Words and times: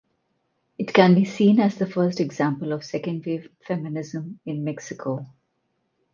It 0.79 0.95
can 0.95 1.13
be 1.13 1.25
seen 1.25 1.59
as 1.59 1.75
the 1.77 1.85
first 1.85 2.19
example 2.19 2.73
of 2.73 2.83
second 2.83 3.23
wave 3.23 3.49
feminism 3.61 4.39
in 4.47 4.63
Mexico. 4.63 5.27